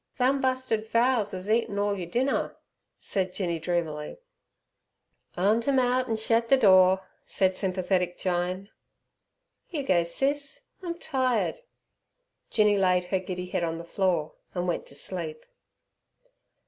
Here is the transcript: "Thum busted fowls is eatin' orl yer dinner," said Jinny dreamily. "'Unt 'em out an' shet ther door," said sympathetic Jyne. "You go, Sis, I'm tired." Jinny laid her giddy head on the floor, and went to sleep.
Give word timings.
"Thum 0.17 0.41
busted 0.41 0.87
fowls 0.87 1.31
is 1.31 1.47
eatin' 1.47 1.77
orl 1.77 1.95
yer 1.95 2.07
dinner," 2.07 2.55
said 2.97 3.31
Jinny 3.35 3.59
dreamily. 3.59 4.17
"'Unt 5.37 5.67
'em 5.67 5.77
out 5.77 6.09
an' 6.09 6.15
shet 6.17 6.49
ther 6.49 6.57
door," 6.57 7.05
said 7.23 7.55
sympathetic 7.55 8.17
Jyne. 8.17 8.69
"You 9.69 9.83
go, 9.83 10.01
Sis, 10.01 10.61
I'm 10.81 10.97
tired." 10.97 11.59
Jinny 12.49 12.79
laid 12.79 13.05
her 13.13 13.19
giddy 13.19 13.45
head 13.45 13.63
on 13.63 13.77
the 13.77 13.83
floor, 13.83 14.33
and 14.55 14.67
went 14.67 14.87
to 14.87 14.95
sleep. 14.95 15.45